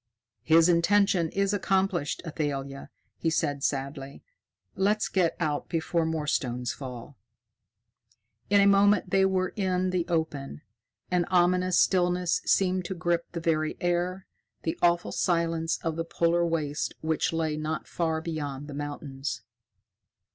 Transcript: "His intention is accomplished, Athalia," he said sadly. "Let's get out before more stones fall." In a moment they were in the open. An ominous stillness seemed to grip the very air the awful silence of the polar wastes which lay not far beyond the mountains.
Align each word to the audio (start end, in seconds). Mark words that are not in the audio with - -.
"His 0.41 0.67
intention 0.67 1.29
is 1.29 1.53
accomplished, 1.53 2.23
Athalia," 2.25 2.89
he 3.19 3.29
said 3.29 3.63
sadly. 3.63 4.23
"Let's 4.75 5.07
get 5.07 5.35
out 5.39 5.69
before 5.69 6.07
more 6.07 6.25
stones 6.25 6.73
fall." 6.73 7.19
In 8.49 8.59
a 8.61 8.65
moment 8.65 9.11
they 9.11 9.25
were 9.25 9.49
in 9.55 9.91
the 9.91 10.07
open. 10.07 10.63
An 11.11 11.25
ominous 11.25 11.79
stillness 11.79 12.41
seemed 12.45 12.83
to 12.85 12.95
grip 12.95 13.27
the 13.33 13.39
very 13.39 13.77
air 13.79 14.25
the 14.63 14.75
awful 14.81 15.11
silence 15.11 15.77
of 15.83 15.97
the 15.97 16.03
polar 16.03 16.47
wastes 16.47 16.93
which 17.01 17.31
lay 17.31 17.55
not 17.55 17.87
far 17.87 18.21
beyond 18.21 18.67
the 18.67 18.73
mountains. 18.73 19.43